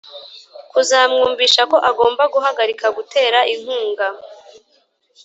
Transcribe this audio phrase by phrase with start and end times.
[0.71, 4.07] kuzamwumvisha ko agomba guhagarika gutera inkunga